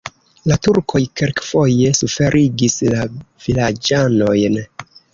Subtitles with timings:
[0.51, 3.07] La turkoj kelkfoje suferigis la
[3.47, 4.63] vilaĝanojn.